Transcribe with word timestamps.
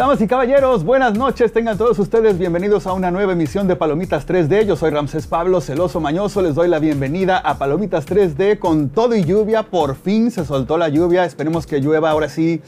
Damas 0.00 0.22
y 0.22 0.26
caballeros, 0.26 0.82
buenas 0.82 1.12
noches. 1.12 1.52
Tengan 1.52 1.76
todos 1.76 1.98
ustedes 1.98 2.38
bienvenidos 2.38 2.86
a 2.86 2.94
una 2.94 3.10
nueva 3.10 3.34
emisión 3.34 3.68
de 3.68 3.76
Palomitas 3.76 4.26
3D. 4.26 4.64
Yo 4.64 4.74
soy 4.74 4.88
Ramsés 4.88 5.26
Pablo, 5.26 5.60
celoso 5.60 6.00
mañoso. 6.00 6.40
Les 6.40 6.54
doy 6.54 6.68
la 6.68 6.78
bienvenida 6.78 7.36
a 7.36 7.58
Palomitas 7.58 8.06
3D 8.06 8.58
con 8.58 8.88
todo 8.88 9.14
y 9.14 9.24
lluvia. 9.24 9.64
Por 9.64 9.96
fin 9.96 10.30
se 10.30 10.46
soltó 10.46 10.78
la 10.78 10.88
lluvia. 10.88 11.26
Esperemos 11.26 11.66
que 11.66 11.80
llueva 11.80 12.08
ahora 12.08 12.30
sí 12.30 12.62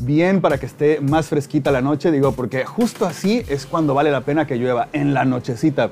bien 0.00 0.40
para 0.40 0.58
que 0.58 0.66
esté 0.66 1.00
más 1.00 1.28
fresquita 1.28 1.70
la 1.70 1.82
noche. 1.82 2.10
Digo, 2.10 2.32
porque 2.32 2.64
justo 2.64 3.06
así 3.06 3.44
es 3.48 3.64
cuando 3.64 3.94
vale 3.94 4.10
la 4.10 4.22
pena 4.22 4.44
que 4.48 4.56
llueva, 4.56 4.88
en 4.92 5.14
la 5.14 5.24
nochecita. 5.24 5.90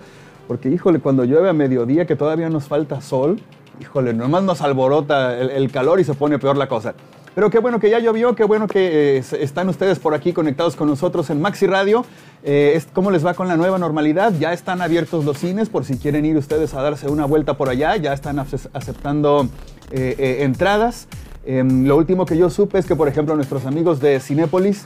Porque, 0.49 0.71
híjole, 0.71 0.99
cuando 0.99 1.23
llueve 1.23 1.51
a 1.51 1.53
mediodía, 1.53 2.05
que 2.05 2.17
todavía 2.17 2.51
nos 2.51 2.65
falta 2.65 3.01
sol, 3.01 3.41
híjole, 3.81 4.13
nomás 4.13 4.43
nos 4.43 4.61
alborota 4.61 5.39
el, 5.39 5.51
el 5.51 5.71
calor 5.71 6.01
y 6.01 6.05
se 6.05 6.15
pone 6.15 6.41
peor 6.41 6.57
la 6.57 6.67
cosa. 6.67 6.95
Pero 7.35 7.51
qué 7.51 7.59
bueno 7.59 7.81
que 7.81 7.91
ya 7.91 7.99
llovió, 7.99 8.37
qué 8.37 8.45
bueno 8.45 8.69
que 8.69 9.19
eh, 9.19 9.25
están 9.41 9.69
ustedes 9.69 9.99
por 9.99 10.15
aquí 10.15 10.33
conectados 10.33 10.77
con 10.77 10.89
nosotros 10.89 11.31
en 11.31 11.41
Maxi 11.41 11.67
Radio. 11.67 12.07
Eh, 12.45 12.81
¿Cómo 12.93 13.11
les 13.11 13.27
va 13.27 13.35
con 13.35 13.49
la 13.49 13.57
nueva 13.57 13.77
normalidad? 13.77 14.33
Ya 14.39 14.53
están 14.53 14.81
abiertos 14.81 15.25
los 15.25 15.39
cines 15.39 15.69
por 15.69 15.85
si 15.85 15.99
quieren 15.99 16.25
ir 16.25 16.37
ustedes 16.37 16.75
a 16.75 16.83
darse 16.83 17.09
una 17.09 17.25
vuelta 17.25 17.57
por 17.57 17.69
allá. 17.69 17.97
Ya 17.97 18.13
están 18.13 18.39
aceptando 18.39 19.49
eh, 19.91 20.39
entradas. 20.43 21.09
Em, 21.45 21.87
lo 21.87 21.97
último 21.97 22.25
que 22.25 22.37
yo 22.37 22.51
supe 22.51 22.79
es 22.79 22.87
que, 22.87 22.95
por 22.95 23.09
ejemplo, 23.09 23.35
nuestros 23.35 23.67
amigos 23.67 23.99
de 24.01 24.21
Cinépolis 24.21 24.85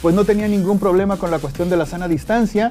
pues 0.00 0.14
no 0.14 0.24
tenía 0.24 0.48
ningún 0.48 0.78
problema 0.78 1.18
con 1.18 1.30
la 1.30 1.38
cuestión 1.38 1.68
de 1.68 1.76
la 1.76 1.84
sana 1.84 2.08
distancia, 2.08 2.70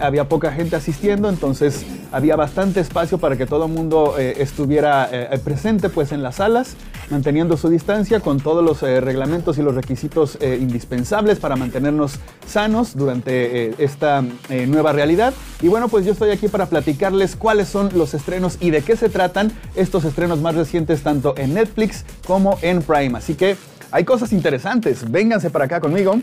había 0.00 0.28
poca 0.28 0.50
gente 0.50 0.74
asistiendo, 0.74 1.28
entonces 1.28 1.86
había 2.14 2.36
bastante 2.36 2.80
espacio 2.80 3.18
para 3.18 3.36
que 3.36 3.44
todo 3.44 3.66
el 3.66 3.72
mundo 3.72 4.14
eh, 4.18 4.36
estuviera 4.38 5.08
eh, 5.10 5.38
presente 5.44 5.88
pues 5.88 6.12
en 6.12 6.22
las 6.22 6.36
salas, 6.36 6.76
manteniendo 7.10 7.56
su 7.56 7.68
distancia 7.68 8.20
con 8.20 8.38
todos 8.40 8.64
los 8.64 8.80
reglamentos 8.80 9.58
y 9.58 9.62
los 9.62 9.74
requisitos 9.74 10.38
indispensables 10.40 11.38
para 11.38 11.54
mantenernos 11.54 12.14
sanos 12.46 12.96
durante 12.96 13.82
esta 13.84 14.24
nueva 14.66 14.92
realidad. 14.92 15.34
Y 15.60 15.68
bueno, 15.68 15.88
pues 15.88 16.06
yo 16.06 16.12
estoy 16.12 16.30
aquí 16.30 16.48
para 16.48 16.64
platicarles 16.64 17.36
cuáles 17.36 17.68
son 17.68 17.90
los 17.94 18.14
estrenos 18.14 18.56
y 18.58 18.70
de 18.70 18.80
qué 18.80 18.96
se 18.96 19.10
tratan 19.10 19.52
estos 19.74 20.04
estrenos 20.06 20.40
más 20.40 20.54
recientes 20.54 21.02
tanto 21.02 21.34
en 21.36 21.52
Netflix 21.52 22.06
como 22.26 22.58
en 22.62 22.80
Prime. 22.80 23.18
Así 23.18 23.34
que 23.34 23.56
hay 23.90 24.04
cosas 24.04 24.32
interesantes, 24.32 25.10
vénganse 25.10 25.50
para 25.50 25.66
acá 25.66 25.80
conmigo. 25.80 26.18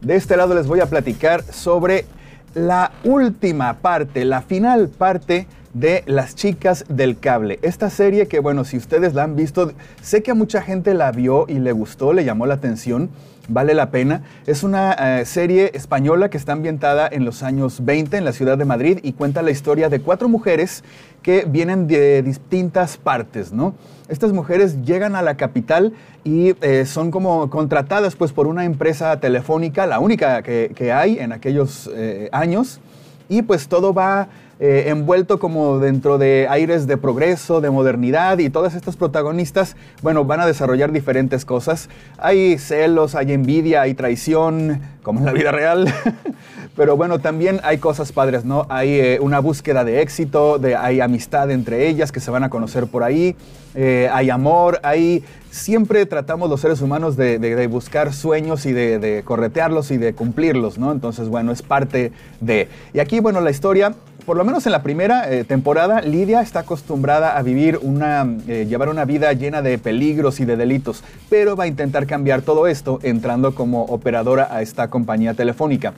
De 0.00 0.16
este 0.16 0.36
lado 0.36 0.54
les 0.54 0.66
voy 0.66 0.80
a 0.80 0.86
platicar 0.86 1.42
sobre 1.50 2.04
la 2.56 2.90
última 3.04 3.74
parte, 3.74 4.24
la 4.24 4.40
final 4.40 4.88
parte 4.88 5.46
de 5.78 6.02
Las 6.06 6.34
chicas 6.34 6.86
del 6.88 7.18
cable. 7.18 7.58
Esta 7.60 7.90
serie 7.90 8.28
que, 8.28 8.40
bueno, 8.40 8.64
si 8.64 8.78
ustedes 8.78 9.12
la 9.12 9.24
han 9.24 9.36
visto, 9.36 9.72
sé 10.00 10.22
que 10.22 10.30
a 10.30 10.34
mucha 10.34 10.62
gente 10.62 10.94
la 10.94 11.12
vio 11.12 11.44
y 11.48 11.58
le 11.58 11.72
gustó, 11.72 12.14
le 12.14 12.24
llamó 12.24 12.46
la 12.46 12.54
atención 12.54 13.10
vale 13.48 13.74
la 13.74 13.90
pena. 13.90 14.22
Es 14.46 14.64
una 14.64 14.92
eh, 14.92 15.24
serie 15.24 15.70
española 15.74 16.30
que 16.30 16.36
está 16.36 16.52
ambientada 16.52 17.08
en 17.10 17.24
los 17.24 17.44
años 17.44 17.84
20 17.84 18.16
en 18.16 18.24
la 18.24 18.32
ciudad 18.32 18.58
de 18.58 18.64
Madrid 18.64 18.98
y 19.02 19.12
cuenta 19.12 19.42
la 19.42 19.52
historia 19.52 19.88
de 19.88 20.00
cuatro 20.00 20.28
mujeres 20.28 20.82
que 21.22 21.44
vienen 21.46 21.86
de 21.86 22.22
distintas 22.22 22.96
partes, 22.96 23.52
¿no? 23.52 23.74
Estas 24.08 24.32
mujeres 24.32 24.82
llegan 24.82 25.14
a 25.14 25.22
la 25.22 25.36
capital 25.36 25.92
y 26.24 26.54
eh, 26.60 26.86
son 26.86 27.10
como 27.10 27.50
contratadas 27.50 28.16
pues 28.16 28.32
por 28.32 28.46
una 28.46 28.64
empresa 28.64 29.18
telefónica, 29.18 29.86
la 29.86 29.98
única 29.98 30.42
que, 30.42 30.92
hay 30.92 31.18
en 31.18 31.32
aquellos 31.32 31.90
eh, 31.94 32.28
años, 32.32 32.80
y 33.28 33.42
pues 33.42 33.66
todo 33.66 33.92
va 33.92 34.28
eh, 34.58 34.84
envuelto 34.86 35.38
como 35.38 35.78
dentro 35.80 36.16
de 36.16 36.46
aires 36.48 36.86
de 36.86 36.96
progreso, 36.96 37.60
de 37.60 37.68
modernidad 37.68 38.38
y 38.38 38.48
todas 38.48 38.74
estas 38.74 38.96
protagonistas, 38.96 39.76
bueno, 40.02 40.24
van 40.24 40.40
a 40.40 40.46
desarrollar 40.46 40.92
diferentes 40.92 41.44
cosas. 41.44 41.90
Hay 42.16 42.56
celos, 42.56 43.14
hay 43.14 43.32
envidia, 43.32 43.82
hay 43.82 43.92
traición, 43.92 44.80
como 45.02 45.20
en 45.20 45.26
la 45.26 45.32
vida 45.32 45.52
real. 45.52 45.92
Pero 46.76 46.96
bueno, 46.96 47.18
también 47.18 47.60
hay 47.64 47.78
cosas 47.78 48.12
padres, 48.12 48.44
¿no? 48.46 48.66
Hay 48.70 48.98
eh, 48.98 49.18
una 49.20 49.40
búsqueda 49.40 49.84
de 49.84 50.00
éxito, 50.00 50.58
de, 50.58 50.74
hay 50.74 51.00
amistad 51.00 51.50
entre 51.50 51.88
ellas 51.88 52.10
que 52.10 52.20
se 52.20 52.30
van 52.30 52.42
a 52.42 52.50
conocer 52.50 52.86
por 52.86 53.02
ahí, 53.02 53.36
eh, 53.74 54.08
hay 54.12 54.30
amor, 54.30 54.80
hay... 54.82 55.22
Siempre 55.50 56.04
tratamos 56.04 56.50
los 56.50 56.60
seres 56.60 56.82
humanos 56.82 57.16
de, 57.16 57.66
buscar 57.66 58.12
sueños 58.12 58.66
y 58.66 58.74
de, 58.74 58.98
de, 58.98 59.22
corretearlos 59.22 59.90
y 59.90 59.96
de 59.96 60.12
cumplirlos, 60.12 60.76
¿no? 60.76 60.92
Entonces, 60.92 61.30
bueno, 61.30 61.50
es 61.50 61.62
parte 61.62 62.12
de... 62.42 62.68
Y 62.92 62.98
aquí, 62.98 63.20
bueno, 63.20 63.40
la 63.40 63.50
historia 63.50 63.94
por 64.26 64.36
lo 64.36 64.44
menos 64.44 64.66
en 64.66 64.72
la 64.72 64.82
primera 64.82 65.32
eh, 65.32 65.44
temporada, 65.44 66.02
Lidia 66.02 66.40
está 66.40 66.60
acostumbrada 66.60 67.38
a 67.38 67.42
vivir 67.42 67.78
una, 67.80 68.26
eh, 68.48 68.66
llevar 68.68 68.88
una 68.88 69.04
vida 69.04 69.32
llena 69.32 69.62
de 69.62 69.78
peligros 69.78 70.40
y 70.40 70.44
de 70.44 70.56
delitos, 70.56 71.04
pero 71.30 71.54
va 71.54 71.64
a 71.64 71.66
intentar 71.68 72.08
cambiar 72.08 72.42
todo 72.42 72.66
esto 72.66 72.98
entrando 73.04 73.54
como 73.54 73.84
operadora 73.84 74.48
a 74.50 74.62
esta 74.62 74.90
compañía 74.90 75.34
telefónica. 75.34 75.94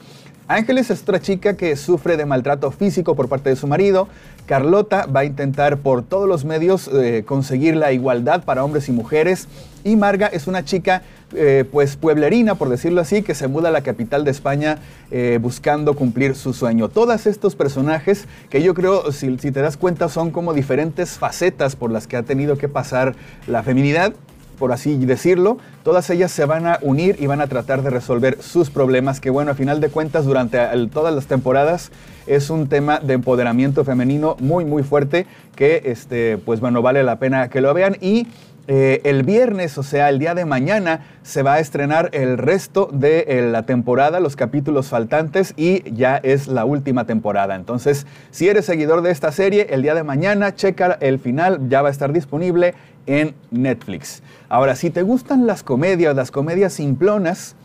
Ángeles 0.49 0.91
es 0.91 1.03
otra 1.03 1.21
chica 1.21 1.59
que 1.59 1.77
sufre 1.77 2.17
de 2.17 2.25
maltrato 2.25 2.71
físico 2.71 3.15
por 3.15 3.29
parte 3.29 3.51
de 3.51 3.57
su 3.57 3.67
marido. 3.67 4.09
Carlota 4.47 5.05
va 5.05 5.21
a 5.21 5.25
intentar 5.27 5.77
por 5.77 6.03
todos 6.03 6.27
los 6.27 6.47
medios 6.47 6.89
eh, 6.89 7.23
conseguir 7.27 7.77
la 7.77 7.93
igualdad 7.93 8.45
para 8.45 8.65
hombres 8.65 8.89
y 8.89 8.93
mujeres. 8.93 9.47
Y 9.85 9.97
Marga 9.97 10.27
es 10.27 10.47
una 10.47 10.65
chica 10.65 11.03
eh, 11.35 11.67
pues 11.71 11.97
pueblerina, 11.97 12.55
por 12.55 12.71
decirlo 12.71 13.03
así, 13.03 13.21
que 13.23 13.35
se 13.35 13.47
muda 13.47 13.69
a 13.69 13.73
la 13.73 13.83
capital 13.83 14.25
de 14.25 14.31
España 14.31 14.79
eh, 15.11 15.39
buscando 15.39 15.93
cumplir 15.93 16.35
su 16.35 16.55
sueño. 16.55 16.89
Todos 16.89 17.27
estos 17.27 17.55
personajes 17.55 18.25
que 18.49 18.63
yo 18.63 18.73
creo, 18.73 19.13
si, 19.13 19.37
si 19.37 19.53
te 19.53 19.61
das 19.61 19.77
cuenta, 19.77 20.09
son 20.09 20.31
como 20.31 20.55
diferentes 20.55 21.19
facetas 21.19 21.77
por 21.77 21.91
las 21.91 22.07
que 22.07 22.17
ha 22.17 22.23
tenido 22.23 22.57
que 22.57 22.71
pasar 22.71 23.15
la 23.47 23.63
feminidad 23.63 24.15
por 24.59 24.73
así 24.73 24.97
decirlo, 25.05 25.59
todas 25.83 26.11
ellas 26.11 26.31
se 26.31 26.45
van 26.45 26.67
a 26.67 26.79
unir 26.83 27.17
y 27.19 27.27
van 27.27 27.41
a 27.41 27.47
tratar 27.47 27.83
de 27.83 27.91
resolver 27.91 28.43
sus 28.43 28.71
problemas, 28.71 29.21
que 29.21 29.31
bueno, 29.31 29.53
a 29.53 29.55
final 29.55 29.81
de 29.81 29.89
cuentas, 29.89 30.25
durante 30.25 30.59
todas 30.89 31.15
las 31.15 31.27
temporadas 31.27 31.91
es 32.27 32.51
un 32.51 32.69
tema 32.69 32.99
de 33.01 33.15
empoderamiento 33.15 33.85
femenino 33.85 34.37
muy, 34.41 34.65
muy 34.65 34.83
fuerte, 34.83 35.27
que 35.57 35.83
este, 35.85 36.39
pues 36.39 36.61
bueno, 36.61 36.83
vale 36.83 37.03
la 37.03 37.19
pena 37.19 37.49
que 37.49 37.61
lo 37.61 37.73
vean 37.75 37.97
y 38.01 38.27
eh, 38.71 39.01
el 39.05 39.23
viernes, 39.23 39.79
o 39.79 39.83
sea, 39.83 40.11
el 40.11 40.19
día 40.19 40.35
de 40.35 40.45
mañana, 40.45 41.01
se 41.23 41.43
va 41.43 41.55
a 41.55 41.59
estrenar 41.59 42.11
el 42.13 42.37
resto 42.37 42.91
de 42.93 43.25
eh, 43.27 43.49
la 43.51 43.63
temporada, 43.63 44.21
los 44.21 44.37
capítulos 44.37 44.89
faltantes 44.89 45.55
y 45.57 45.91
ya 45.91 46.19
es 46.19 46.49
la 46.49 46.67
última 46.67 47.07
temporada. 47.07 47.57
Entonces, 47.57 48.07
si 48.31 48.47
eres 48.47 48.67
seguidor 48.67 49.01
de 49.01 49.11
esta 49.11 49.33
serie, 49.33 49.69
el 49.71 49.81
día 49.81 49.95
de 49.95 50.05
mañana, 50.05 50.55
checa 50.55 50.99
el 51.01 51.19
final, 51.19 51.71
ya 51.71 51.81
va 51.81 51.89
a 51.89 51.91
estar 51.91 52.13
disponible 52.13 52.75
en 53.07 53.35
Netflix. 53.51 54.23
Ahora, 54.51 54.77
si 54.77 54.91
te 54.91 55.01
gustan 55.01 55.47
las 55.47 55.63
comedias, 55.63 56.15
las 56.15 56.31
comedias 56.31 56.75
simplonas, 56.75 57.57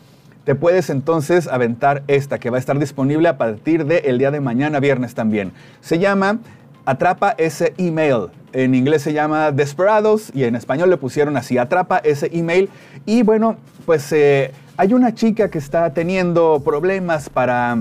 te 0.44 0.54
puedes 0.54 0.88
entonces 0.88 1.48
aventar 1.48 2.02
esta 2.06 2.38
que 2.38 2.48
va 2.48 2.56
a 2.56 2.60
estar 2.60 2.78
disponible 2.78 3.28
a 3.28 3.36
partir 3.36 3.84
del 3.84 4.16
día 4.16 4.30
de 4.30 4.40
mañana, 4.40 4.80
viernes 4.80 5.14
también. 5.14 5.52
Se 5.82 5.98
llama 5.98 6.38
Atrapa 6.84 7.34
ese 7.38 7.74
email 7.78 8.30
en 8.54 8.74
inglés 8.74 9.02
se 9.02 9.12
llama 9.12 9.50
Desperados 9.50 10.30
y 10.32 10.44
en 10.44 10.54
español 10.54 10.88
le 10.88 10.96
pusieron 10.96 11.36
así, 11.36 11.58
atrapa 11.58 11.98
ese 11.98 12.30
email. 12.32 12.70
Y 13.04 13.22
bueno, 13.24 13.56
pues 13.84 14.10
eh, 14.12 14.52
hay 14.76 14.94
una 14.94 15.12
chica 15.12 15.50
que 15.50 15.58
está 15.58 15.92
teniendo 15.92 16.62
problemas 16.64 17.28
para 17.28 17.76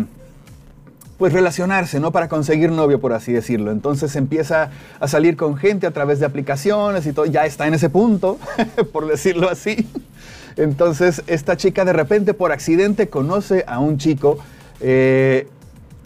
pues 1.20 1.32
relacionarse, 1.32 2.00
¿no? 2.00 2.12
Para 2.12 2.28
conseguir 2.28 2.72
novio, 2.72 3.00
por 3.00 3.14
así 3.14 3.32
decirlo. 3.32 3.72
Entonces 3.72 4.16
empieza 4.16 4.72
a 5.00 5.08
salir 5.08 5.38
con 5.38 5.58
gente 5.58 5.86
a 5.86 5.92
través 5.92 6.20
de 6.20 6.26
aplicaciones 6.26 7.06
y 7.06 7.14
todo, 7.14 7.28
ya 7.28 7.46
está 7.46 7.68
en 7.68 7.76
ese 7.76 7.90
punto, 7.90 8.40
por 8.92 9.08
decirlo 9.08 9.50
así. 9.50 9.88
Entonces 10.58 11.22
esta 11.28 11.56
chica 11.56 11.86
de 11.86 11.94
repente 11.94 12.34
por 12.34 12.52
accidente 12.52 13.10
conoce 13.10 13.64
a 13.68 13.78
un 13.78 14.00
chico 14.00 14.40
eh, 14.82 15.48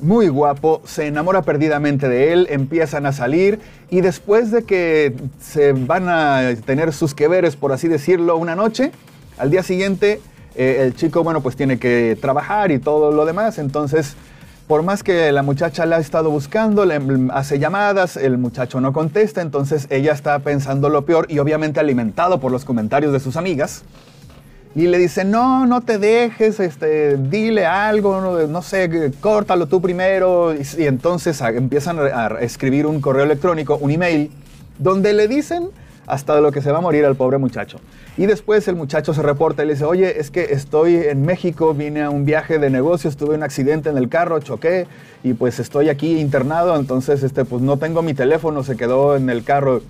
muy 0.02 0.28
guapo, 0.28 0.82
se 0.86 1.08
enamora 1.08 1.42
perdidamente 1.42 2.08
de 2.08 2.34
él, 2.34 2.48
empiezan 2.50 3.06
a 3.06 3.12
salir 3.12 3.60
y 3.90 4.02
después 4.02 4.52
de 4.52 4.64
que 4.64 5.16
se 5.40 5.74
van 5.74 6.08
a 6.10 6.54
tener 6.66 6.94
sus 6.94 7.14
que 7.14 7.28
por 7.60 7.72
así 7.72 7.88
decirlo, 7.88 8.38
una 8.38 8.56
noche, 8.56 8.92
al 9.38 9.50
día 9.50 9.64
siguiente 9.64 10.22
eh, 10.56 10.84
el 10.84 10.96
chico, 10.96 11.24
bueno, 11.24 11.42
pues 11.42 11.56
tiene 11.56 11.80
que 11.80 12.18
trabajar 12.20 12.72
y 12.72 12.80
todo 12.80 13.12
lo 13.12 13.26
demás, 13.26 13.58
entonces 13.58 14.16
por 14.68 14.84
más 14.84 15.02
que 15.02 15.32
la 15.32 15.44
muchacha 15.44 15.86
le 15.86 15.96
ha 15.96 16.00
estado 16.00 16.30
buscando, 16.30 16.86
le 16.86 17.00
hace 17.32 17.58
llamadas, 17.58 18.18
el 18.18 18.38
muchacho 18.38 18.82
no 18.82 18.92
contesta, 18.92 19.42
entonces 19.42 19.88
ella 19.90 20.12
está 20.12 20.40
pensando 20.40 20.90
lo 20.90 21.06
peor 21.06 21.26
y 21.30 21.40
obviamente 21.40 21.80
alimentado 21.80 22.40
por 22.40 22.52
los 22.52 22.66
comentarios 22.66 23.14
de 23.14 23.20
sus 23.20 23.38
amigas 23.38 23.84
y 24.78 24.86
le 24.86 25.00
dice, 25.00 25.26
no, 25.26 25.66
no 25.66 25.82
te 25.82 25.98
dejes, 25.98 26.60
este, 26.60 27.18
dile 27.18 27.66
algo, 27.66 28.48
no, 28.48 28.62
sé, 28.62 29.12
córtalo 29.20 29.66
tú 29.66 29.82
primero. 29.82 30.54
Y, 30.54 30.86
entonces 30.86 31.42
empiezan 31.42 31.98
a, 31.98 32.28
escribir 32.42 32.86
un 32.86 33.02
correo 33.02 33.24
electrónico, 33.24 33.78
un 33.78 33.90
email, 33.90 34.30
donde 34.78 35.14
le 35.14 35.28
dicen 35.28 35.70
hasta 36.06 36.36
de 36.36 36.42
lo 36.44 36.52
que 36.52 36.62
se 36.62 36.72
va 36.72 36.78
a 36.78 36.82
morir 36.82 37.06
al 37.06 37.16
pobre 37.16 37.40
muchacho. 37.40 37.80
Y 38.18 38.28
después 38.28 38.68
el 38.68 38.76
muchacho 38.76 39.16
se 39.16 39.24
reporta 39.24 39.64
y 39.64 39.66
le 39.66 39.74
dice, 39.74 39.86
oye, 39.86 40.20
es 40.20 40.30
que 40.30 40.54
estoy 40.54 40.98
en 40.98 41.24
México, 41.24 41.74
vine 41.74 42.04
a 42.04 42.12
un 42.12 42.24
viaje 42.24 42.60
de 42.60 42.70
negocios, 42.70 43.18
tuve 43.18 43.34
un 43.34 43.42
accidente 43.42 43.90
en 43.90 43.98
el 43.98 44.10
carro, 44.10 44.40
choqué 44.42 44.86
y 45.24 45.34
pues 45.34 45.58
estoy 45.58 45.90
aquí 45.90 46.20
internado, 46.20 46.76
entonces 46.76 47.24
este, 47.24 47.46
pues 47.46 47.64
no 47.64 47.78
tengo 47.78 48.04
mi 48.04 48.14
teléfono, 48.14 48.64
se 48.64 48.78
quedó 48.78 49.16
en 49.16 49.32
el 49.32 49.44
carro. 49.44 49.82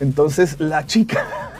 Entonces 0.00 0.58
la 0.58 0.84
chica 0.84 1.24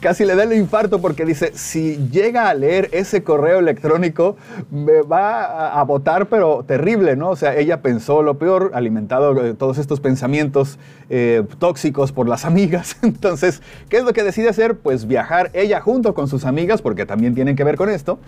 casi 0.00 0.24
le 0.24 0.34
da 0.36 0.44
el 0.44 0.52
infarto 0.52 1.00
porque 1.00 1.24
dice, 1.24 1.52
si 1.54 1.96
llega 2.10 2.48
a 2.48 2.54
leer 2.54 2.88
ese 2.92 3.22
correo 3.22 3.58
electrónico, 3.58 4.36
me 4.70 5.02
va 5.02 5.78
a 5.78 5.82
votar, 5.84 6.26
pero 6.26 6.64
terrible, 6.66 7.16
¿no? 7.16 7.30
O 7.30 7.36
sea, 7.36 7.56
ella 7.56 7.82
pensó 7.82 8.22
lo 8.22 8.38
peor, 8.38 8.70
alimentado 8.74 9.34
de 9.34 9.54
todos 9.54 9.78
estos 9.78 10.00
pensamientos 10.00 10.78
eh, 11.08 11.42
tóxicos 11.58 12.12
por 12.12 12.28
las 12.28 12.44
amigas. 12.50 12.96
Entonces, 13.02 13.62
¿qué 13.88 13.98
es 13.98 14.04
lo 14.04 14.12
que 14.12 14.22
decide 14.22 14.48
hacer? 14.48 14.76
Pues 14.76 15.06
viajar 15.06 15.50
ella 15.52 15.80
junto 15.80 16.14
con 16.14 16.28
sus 16.28 16.44
amigas, 16.44 16.82
porque 16.82 17.06
también 17.06 17.34
tienen 17.34 17.56
que 17.56 17.64
ver 17.64 17.76
con 17.76 17.88
esto, 17.88 18.18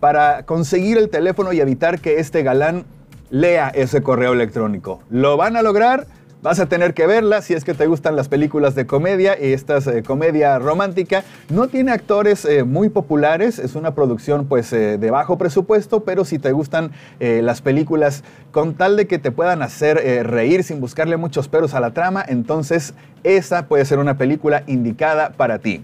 para 0.00 0.44
conseguir 0.44 0.98
el 0.98 1.08
teléfono 1.08 1.52
y 1.52 1.60
evitar 1.60 2.00
que 2.00 2.18
este 2.18 2.42
galán 2.42 2.84
lea 3.30 3.68
ese 3.68 4.02
correo 4.02 4.32
electrónico. 4.32 5.00
¿Lo 5.10 5.36
van 5.36 5.56
a 5.56 5.62
lograr? 5.62 6.06
Vas 6.42 6.58
a 6.58 6.66
tener 6.66 6.92
que 6.92 7.06
verla 7.06 7.40
si 7.40 7.54
es 7.54 7.62
que 7.62 7.72
te 7.72 7.86
gustan 7.86 8.16
las 8.16 8.26
películas 8.26 8.74
de 8.74 8.84
comedia 8.84 9.38
y 9.40 9.52
esta 9.52 9.76
es 9.76 9.86
eh, 9.86 10.02
comedia 10.02 10.58
romántica. 10.58 11.22
No 11.48 11.68
tiene 11.68 11.92
actores 11.92 12.44
eh, 12.44 12.64
muy 12.64 12.88
populares, 12.88 13.60
es 13.60 13.76
una 13.76 13.94
producción 13.94 14.46
pues 14.46 14.72
eh, 14.72 14.98
de 14.98 15.10
bajo 15.12 15.38
presupuesto, 15.38 16.02
pero 16.02 16.24
si 16.24 16.40
te 16.40 16.50
gustan 16.50 16.90
las 17.20 17.62
películas 17.62 18.24
con 18.50 18.74
tal 18.74 18.96
de 18.96 19.06
que 19.06 19.20
te 19.20 19.30
puedan 19.30 19.62
hacer 19.62 20.26
reír 20.26 20.64
sin 20.64 20.80
buscarle 20.80 21.16
muchos 21.16 21.46
peros 21.46 21.74
a 21.74 21.80
la 21.80 21.92
trama, 21.92 22.24
entonces 22.26 22.94
esa 23.22 23.66
puede 23.66 23.84
ser 23.84 24.00
una 24.00 24.18
película 24.18 24.64
indicada 24.66 25.30
para 25.30 25.60
ti. 25.60 25.82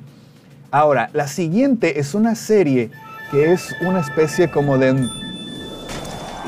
Ahora, 0.73 1.11
la 1.13 1.29
siguiente 1.29 2.01
es 2.01 2.15
una 2.15 2.35
serie 2.35 2.91
que 3.31 3.53
es 3.53 3.73
una 3.83 4.01
especie 4.01 4.51
como 4.51 4.79
de 4.79 5.07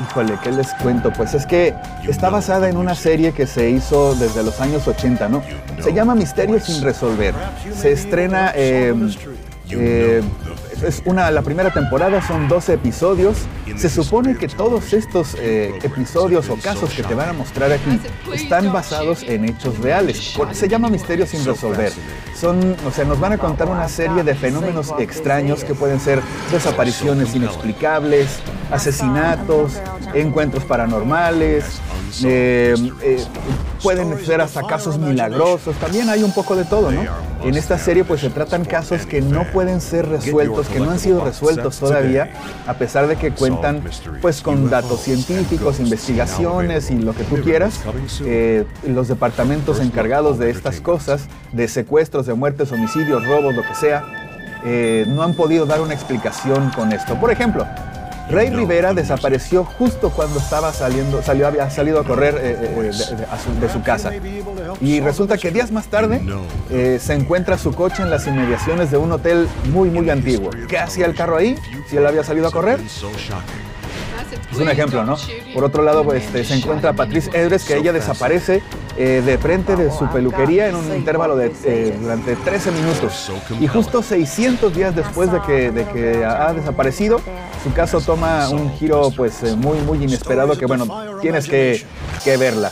Híjole, 0.01 0.37
¿qué 0.43 0.51
les 0.51 0.73
cuento? 0.75 1.11
Pues 1.11 1.33
es 1.33 1.45
que 1.45 1.75
está 2.07 2.29
basada 2.29 2.69
en 2.69 2.77
una 2.77 2.95
serie 2.95 3.33
que 3.33 3.45
se 3.45 3.69
hizo 3.69 4.15
desde 4.15 4.43
los 4.43 4.59
años 4.59 4.87
80, 4.87 5.29
¿no? 5.29 5.43
Se 5.79 5.93
llama 5.93 6.15
Misterios 6.15 6.63
sin 6.63 6.81
resolver. 6.81 7.33
Se 7.75 7.91
estrena 7.91 8.51
eh, 8.55 8.93
eh, 9.69 10.21
es 10.83 11.01
una, 11.05 11.29
la 11.31 11.41
primera 11.41 11.71
temporada 11.71 12.21
son 12.21 12.47
12 12.47 12.73
episodios. 12.73 13.37
Se 13.75 13.89
supone 13.89 14.35
que 14.35 14.47
todos 14.47 14.93
estos 14.93 15.35
eh, 15.39 15.73
episodios 15.83 16.49
o 16.49 16.57
casos 16.57 16.91
que 16.93 17.03
te 17.03 17.13
van 17.13 17.29
a 17.29 17.33
mostrar 17.33 17.71
aquí 17.71 17.99
están 18.33 18.71
basados 18.71 19.23
en 19.23 19.45
hechos 19.45 19.79
reales. 19.79 20.35
Se 20.51 20.67
llama 20.67 20.89
Misterios 20.89 21.29
sin 21.29 21.45
resolver. 21.45 21.91
Son, 22.35 22.75
o 22.85 22.91
sea, 22.91 23.05
nos 23.05 23.19
van 23.19 23.33
a 23.33 23.37
contar 23.37 23.67
una 23.67 23.87
serie 23.87 24.23
de 24.23 24.35
fenómenos 24.35 24.93
extraños 24.99 25.63
que 25.63 25.73
pueden 25.73 25.99
ser 25.99 26.21
desapariciones 26.51 27.35
inexplicables, 27.35 28.39
asesinatos, 28.71 29.73
encuentros 30.13 30.63
paranormales, 30.63 31.81
eh, 32.23 32.75
eh, 33.01 33.23
pueden 33.81 34.23
ser 34.25 34.41
hasta 34.41 34.63
casos 34.63 34.97
milagrosos, 34.97 35.75
también 35.77 36.09
hay 36.09 36.23
un 36.23 36.33
poco 36.33 36.55
de 36.55 36.65
todo, 36.65 36.91
¿no? 36.91 37.01
En 37.43 37.55
esta 37.55 37.77
serie 37.77 38.03
pues 38.03 38.21
se 38.21 38.29
tratan 38.29 38.65
casos 38.65 39.05
que 39.05 39.21
no 39.21 39.45
pueden 39.51 39.81
ser 39.81 40.07
resueltos, 40.07 40.67
que 40.67 40.79
no 40.79 40.91
han 40.91 40.99
sido 40.99 41.23
resueltos 41.23 41.79
todavía, 41.79 42.31
a 42.67 42.73
pesar 42.75 43.07
de 43.07 43.15
que 43.15 43.31
cuentan 43.31 43.83
pues 44.21 44.41
con 44.41 44.69
datos 44.69 45.01
científicos, 45.01 45.79
investigaciones 45.79 46.91
y 46.91 46.99
lo 46.99 47.13
que 47.13 47.23
tú 47.23 47.37
quieras. 47.41 47.81
Eh, 48.25 48.65
los 48.87 49.07
departamentos 49.07 49.79
encargados 49.79 50.37
de 50.37 50.49
estas 50.49 50.81
cosas, 50.81 51.27
de 51.51 51.67
secuestros, 51.67 52.25
de 52.25 52.33
muertes, 52.33 52.71
homicidios, 52.71 53.25
robos, 53.25 53.55
lo 53.55 53.63
que 53.63 53.75
sea, 53.75 54.05
no 55.07 55.23
han 55.23 55.33
podido 55.33 55.65
dar 55.65 55.81
una 55.81 55.93
explicación 55.93 56.71
con 56.75 56.93
esto. 56.93 57.15
Por 57.15 57.31
ejemplo, 57.31 57.65
Rey 58.31 58.49
Rivera 58.49 58.93
desapareció 58.93 59.63
justo 59.63 60.09
cuando 60.09 60.39
estaba 60.39 60.71
saliendo, 60.73 61.21
salió, 61.21 61.47
había 61.47 61.69
salido 61.69 61.99
a 61.99 62.03
correr 62.03 62.35
eh, 62.41 62.57
eh, 62.59 62.91
de, 63.59 63.69
su, 63.69 63.81
casa. 63.83 64.11
Y 64.79 64.99
resulta 65.01 65.37
que 65.37 65.51
días 65.51 65.71
más 65.71 65.87
tarde 65.87 66.21
eh, 66.69 66.99
se 67.01 67.13
encuentra 67.13 67.57
su 67.57 67.73
coche 67.73 68.03
en 68.03 68.09
las 68.09 68.25
inmediaciones 68.27 68.91
de 68.91 68.97
un 68.97 69.11
hotel 69.11 69.47
muy, 69.71 69.89
muy 69.89 70.09
antiguo. 70.09 70.49
¿Qué 70.67 70.77
hacía 70.77 71.05
el 71.05 71.15
carro 71.15 71.35
ahí 71.35 71.55
si 71.89 71.97
él 71.97 72.07
había 72.07 72.23
salido 72.23 72.47
a 72.47 72.51
correr? 72.51 72.79
Es 74.51 74.57
un 74.57 74.69
ejemplo, 74.69 75.05
¿no? 75.05 75.15
Por 75.53 75.63
otro 75.63 75.81
lado, 75.83 76.03
pues, 76.03 76.25
este, 76.25 76.43
se 76.43 76.55
encuentra 76.55 76.93
Patrice 76.93 77.29
Edres, 77.33 77.63
que 77.63 77.77
ella 77.77 77.93
desaparece 77.93 78.61
eh, 78.97 79.21
de 79.25 79.37
frente 79.37 79.75
de 79.75 79.91
su 79.91 80.07
peluquería 80.07 80.67
en 80.67 80.75
un 80.75 80.93
intervalo 80.93 81.37
de 81.37 81.53
eh, 81.63 81.97
durante 81.99 82.35
13 82.35 82.71
minutos. 82.71 83.31
Y 83.59 83.67
justo 83.67 84.03
600 84.03 84.73
días 84.75 84.95
después 84.95 85.31
de 85.31 85.41
que, 85.41 86.25
ha 86.25 86.53
desaparecido, 86.53 87.21
su 87.63 87.73
caso 87.73 88.01
toma 88.01 88.49
un 88.49 88.71
giro 88.73 89.11
pues 89.15 89.43
eh, 89.43 89.55
muy, 89.55 89.79
muy 89.79 90.03
inesperado 90.03 90.57
que, 90.57 90.65
bueno, 90.65 90.85
tienes 91.21 91.47
que 91.47 91.85
verla 92.37 92.71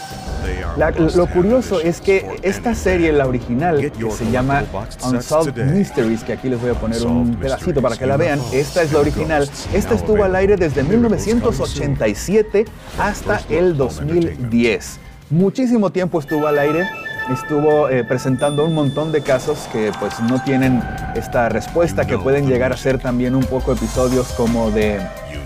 lo 1.15 1.27
curioso 1.27 1.81
es 1.81 2.01
que 2.01 2.39
esta 2.41 2.75
serie, 2.75 3.11
la 3.11 3.27
original, 3.27 3.79
que 3.79 4.11
se 4.11 4.29
llama 4.31 4.63
Unsolved 5.03 5.63
Mysteries, 5.65 6.23
que 6.23 6.33
aquí 6.33 6.49
les 6.49 6.59
voy 6.59 6.71
a 6.71 6.73
poner 6.73 7.05
un 7.05 7.35
pedacito 7.35 7.81
para 7.81 7.95
que 7.95 8.05
la 8.05 8.17
vean, 8.17 8.39
esta 8.51 8.81
es 8.81 8.91
la 8.93 8.99
original, 8.99 9.49
esta 9.73 9.95
estuvo 9.95 10.23
al 10.23 10.35
aire 10.35 10.55
desde 10.55 10.83
1987 10.83 12.65
hasta 12.97 13.41
el 13.49 13.77
2010. 13.77 14.99
Muchísimo 15.29 15.91
tiempo 15.91 16.19
estuvo 16.19 16.47
al 16.47 16.57
aire 16.57 16.87
estuvo 17.31 17.89
eh, 17.89 18.03
presentando 18.03 18.65
un 18.65 18.73
montón 18.73 19.11
de 19.11 19.21
casos 19.21 19.67
que 19.71 19.91
pues 19.99 20.19
no 20.19 20.41
tienen 20.43 20.81
esta 21.15 21.49
respuesta, 21.49 22.05
que 22.05 22.17
pueden 22.17 22.47
llegar 22.47 22.73
a 22.73 22.77
ser 22.77 22.99
también 22.99 23.35
un 23.35 23.43
poco 23.43 23.73
episodios 23.73 24.27
como 24.33 24.71
de 24.71 24.99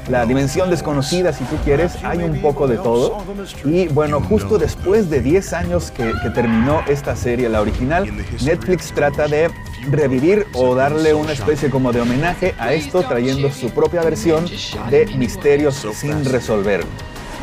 la 0.09 0.25
dimensión 0.25 0.69
desconocida, 0.69 1.31
si 1.33 1.44
tú 1.45 1.56
quieres, 1.63 1.97
hay 2.03 2.19
un 2.19 2.41
poco 2.41 2.68
de 2.68 2.77
todo. 2.77 3.24
Y 3.63 3.88
bueno, 3.88 4.21
justo 4.21 4.57
después 4.57 5.09
de 5.09 5.21
10 5.21 5.53
años 5.53 5.91
que, 5.91 6.13
terminó 6.33 6.81
esta 6.88 7.15
serie, 7.15 7.50
la 7.50 7.62
original, 7.62 8.09
Netflix 8.44 8.91
trata 8.94 9.27
de 9.27 9.50
revivir 9.89 10.47
o 10.53 10.75
darle 10.75 11.13
una 11.13 11.33
especie 11.33 11.69
como 11.69 11.91
de 11.91 12.01
homenaje 12.01 12.56
a 12.59 12.74
esto, 12.74 13.03
trayendo 13.03 13.51
su 13.51 13.69
propia 13.69 14.01
versión 14.01 14.45
de 14.89 15.06
Misterios 15.18 15.86
sin 15.94 16.25
resolver. 16.25 16.83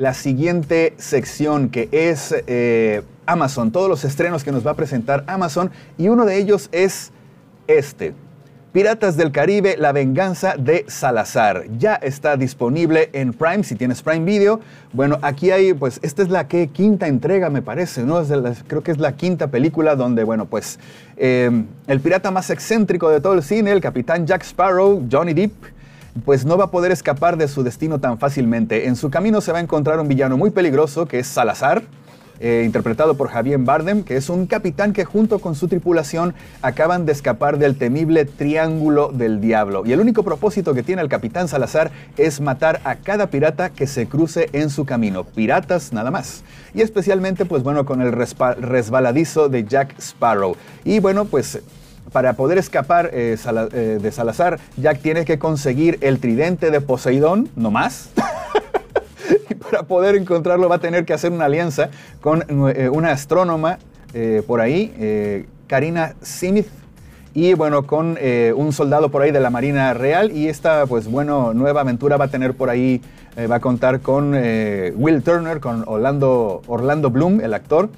la 0.00 0.14
siguiente 0.14 0.94
sección 0.96 1.68
que 1.68 1.90
es 1.92 2.34
eh, 2.46 3.02
Amazon, 3.26 3.70
todos 3.70 3.88
los 3.88 4.04
estrenos 4.04 4.44
que 4.44 4.50
nos 4.50 4.66
va 4.66 4.70
a 4.70 4.74
presentar 4.74 5.24
Amazon 5.26 5.70
y 5.98 6.08
uno 6.08 6.24
de 6.24 6.38
ellos 6.38 6.70
es 6.72 7.12
este. 7.66 8.14
Piratas 8.72 9.16
del 9.16 9.32
Caribe, 9.32 9.74
La 9.76 9.90
venganza 9.90 10.54
de 10.56 10.84
Salazar. 10.86 11.64
Ya 11.76 11.96
está 11.96 12.36
disponible 12.36 13.10
en 13.12 13.32
Prime, 13.32 13.64
si 13.64 13.74
tienes 13.74 14.00
Prime 14.00 14.24
Video. 14.24 14.60
Bueno, 14.92 15.18
aquí 15.22 15.50
hay, 15.50 15.74
pues, 15.74 15.98
esta 16.04 16.22
es 16.22 16.28
la 16.28 16.46
quinta 16.46 17.08
entrega, 17.08 17.50
me 17.50 17.62
parece, 17.62 18.04
¿no? 18.04 18.20
Es 18.20 18.30
creo 18.68 18.84
que 18.84 18.92
es 18.92 18.98
la 18.98 19.16
quinta 19.16 19.48
película 19.48 19.96
donde, 19.96 20.22
bueno, 20.22 20.46
pues, 20.46 20.78
em, 21.16 21.66
el 21.88 21.98
pirata 21.98 22.30
más 22.30 22.48
excéntrico 22.50 23.10
de 23.10 23.20
todo 23.20 23.32
el 23.32 23.42
cine, 23.42 23.72
el 23.72 23.80
capitán 23.80 24.24
Jack 24.24 24.42
Sparrow, 24.42 25.04
Johnny 25.10 25.34
Depp, 25.34 25.52
pues 26.24 26.44
no 26.44 26.56
va 26.56 26.66
a 26.66 26.70
poder 26.70 26.92
escapar 26.92 27.36
de 27.36 27.48
su 27.48 27.64
destino 27.64 27.98
tan 27.98 28.18
fácilmente. 28.18 28.86
En 28.86 28.94
su 28.94 29.10
camino 29.10 29.40
se 29.40 29.50
va 29.50 29.58
a 29.58 29.62
encontrar 29.62 29.98
un 29.98 30.06
villano 30.06 30.36
muy 30.36 30.50
peligroso 30.50 31.06
que 31.06 31.18
es 31.18 31.26
Salazar, 31.26 31.82
eh, 32.40 32.62
interpretado 32.64 33.16
por 33.16 33.28
Javier 33.28 33.58
Bardem, 33.58 34.02
que 34.02 34.16
es 34.16 34.30
un 34.30 34.46
capitán 34.46 34.92
que 34.92 35.04
junto 35.04 35.38
con 35.38 35.54
su 35.54 35.68
tripulación 35.68 36.34
acaban 36.62 37.06
de 37.06 37.12
escapar 37.12 37.58
del 37.58 37.76
temible 37.76 38.24
Triángulo 38.24 39.10
del 39.12 39.40
Diablo. 39.40 39.84
Y 39.84 39.92
el 39.92 40.00
único 40.00 40.22
propósito 40.22 40.74
que 40.74 40.82
tiene 40.82 41.02
el 41.02 41.08
capitán 41.08 41.48
Salazar 41.48 41.90
es 42.16 42.40
matar 42.40 42.80
a 42.84 42.96
cada 42.96 43.28
pirata 43.28 43.70
que 43.70 43.86
se 43.86 44.06
cruce 44.06 44.48
en 44.52 44.70
su 44.70 44.86
camino. 44.86 45.24
Piratas 45.24 45.92
nada 45.92 46.10
más. 46.10 46.42
Y 46.74 46.80
especialmente, 46.80 47.44
pues 47.44 47.62
bueno, 47.62 47.84
con 47.84 48.00
el 48.00 48.12
resbaladizo 48.12 49.48
de 49.48 49.64
Jack 49.64 49.94
Sparrow. 49.98 50.56
Y 50.84 50.98
bueno, 51.00 51.26
pues 51.26 51.60
para 52.12 52.32
poder 52.32 52.58
escapar 52.58 53.10
eh, 53.12 53.36
eh, 53.72 53.98
de 54.00 54.12
Salazar, 54.12 54.58
Jack 54.76 55.00
tiene 55.00 55.24
que 55.24 55.38
conseguir 55.38 55.98
el 56.00 56.18
tridente 56.18 56.70
de 56.70 56.80
Poseidón, 56.80 57.48
no 57.54 57.70
más. 57.70 58.10
para 59.70 59.84
poder 59.84 60.16
encontrarlo 60.16 60.68
va 60.68 60.76
a 60.76 60.80
tener 60.80 61.04
que 61.04 61.12
hacer 61.12 61.32
una 61.32 61.46
alianza 61.46 61.90
con 62.20 62.44
eh, 62.48 62.88
una 62.88 63.12
astrónoma 63.12 63.78
eh, 64.12 64.42
por 64.46 64.60
ahí, 64.60 64.92
eh, 64.98 65.46
Karina 65.68 66.14
Simith, 66.20 66.66
y 67.32 67.54
bueno, 67.54 67.86
con 67.86 68.18
un 68.56 68.72
soldado 68.72 69.08
por 69.10 69.22
ahí 69.22 69.30
de 69.30 69.38
la 69.38 69.50
Marina 69.50 69.94
Real. 69.94 70.32
Y 70.32 70.48
esta, 70.48 70.84
pues 70.86 71.06
bueno, 71.06 71.54
nueva 71.54 71.82
aventura 71.82 72.16
va 72.16 72.24
a 72.24 72.28
tener 72.28 72.54
por 72.54 72.68
ahí, 72.70 73.00
va 73.48 73.54
a 73.54 73.60
contar 73.60 74.00
con 74.00 74.32
Will 74.32 75.22
Turner, 75.22 75.60
con 75.60 75.84
Orlando, 75.86 76.60
Orlando 76.66 77.08
Bloom, 77.08 77.40
el 77.40 77.54
actor. 77.54 77.88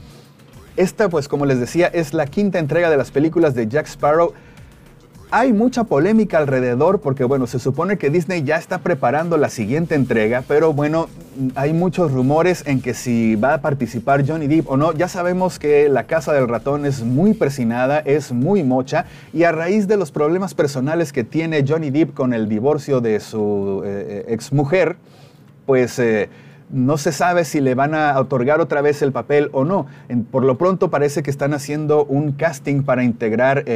Esta, 0.76 1.08
pues 1.08 1.28
como 1.28 1.46
les 1.46 1.58
decía, 1.58 1.86
es 1.86 2.12
la 2.12 2.26
quinta 2.26 2.58
entrega 2.58 2.90
de 2.90 2.98
las 2.98 3.10
películas 3.10 3.54
de 3.54 3.68
Jack 3.68 3.86
Sparrow. 3.86 4.34
Hay 5.30 5.54
mucha 5.54 5.84
polémica 5.84 6.36
alrededor 6.36 7.00
porque, 7.00 7.24
bueno, 7.24 7.46
se 7.46 7.58
supone 7.58 7.96
que 7.96 8.10
Disney 8.10 8.42
ya 8.42 8.56
está 8.56 8.80
preparando 8.80 9.38
la 9.38 9.48
siguiente 9.48 9.94
entrega, 9.94 10.44
pero 10.46 10.74
bueno, 10.74 11.08
hay 11.54 11.72
muchos 11.72 12.12
rumores 12.12 12.64
en 12.66 12.80
que 12.80 12.94
si 12.94 13.36
va 13.36 13.54
a 13.54 13.60
participar 13.60 14.26
Johnny 14.26 14.46
Depp 14.46 14.68
o 14.68 14.76
no. 14.76 14.92
Ya 14.92 15.08
sabemos 15.08 15.58
que 15.58 15.88
la 15.88 16.04
Casa 16.04 16.32
del 16.32 16.48
Ratón 16.48 16.86
es 16.86 17.02
muy 17.02 17.34
presionada, 17.34 18.00
es 18.00 18.32
muy 18.32 18.62
mocha, 18.62 19.06
y 19.32 19.44
a 19.44 19.52
raíz 19.52 19.88
de 19.88 19.96
los 19.96 20.10
problemas 20.10 20.54
personales 20.54 21.12
que 21.12 21.24
tiene 21.24 21.64
Johnny 21.66 21.90
Depp 21.90 22.14
con 22.14 22.34
el 22.34 22.48
divorcio 22.48 23.00
de 23.00 23.20
su 23.20 23.82
eh, 23.84 24.24
eh, 24.28 24.32
exmujer, 24.32 24.96
pues... 25.66 25.98
Eh, 25.98 26.28
no 26.70 26.96
se 26.96 27.12
sabe 27.12 27.44
si 27.44 27.60
le 27.60 27.74
van 27.74 27.94
a 27.94 28.18
otorgar 28.18 28.62
otra 28.62 28.80
vez 28.80 29.02
el 29.02 29.12
papel 29.12 29.50
o 29.52 29.62
no. 29.62 29.88
por 30.30 30.42
lo 30.42 30.56
pronto 30.56 30.88
parece 30.88 31.22
que 31.22 31.30
están 31.30 31.52
haciendo 31.52 32.06
un 32.06 32.32
casting 32.32 32.82
para 32.82 33.04
integrar 33.04 33.66